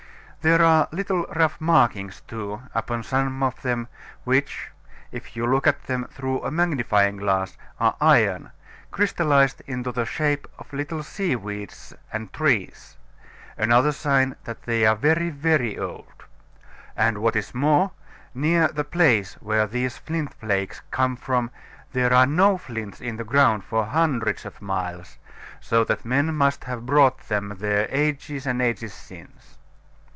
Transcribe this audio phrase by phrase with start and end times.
[0.43, 3.87] There are little rough markings, too, upon some of them,
[4.23, 4.71] which,
[5.11, 8.49] if you look at through a magnifying glass, are iron,
[8.89, 12.97] crystallised into the shape of little sea weeds and trees
[13.55, 16.25] another sign that they are very very old.
[16.97, 17.91] And what is more,
[18.33, 21.51] near the place where these flint flakes come from
[21.93, 25.19] there are no flints in the ground for hundreds of miles;
[25.59, 29.59] so that men must have brought them there ages and ages since.